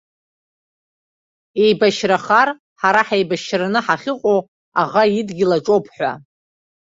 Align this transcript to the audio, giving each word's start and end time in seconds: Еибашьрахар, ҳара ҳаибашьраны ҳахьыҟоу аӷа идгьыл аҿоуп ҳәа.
Еибашьрахар, 1.63 2.49
ҳара 2.81 3.01
ҳаибашьраны 3.07 3.79
ҳахьыҟоу 3.85 4.39
аӷа 4.81 5.03
идгьыл 5.19 5.51
аҿоуп 5.57 5.85
ҳәа. 5.95 6.11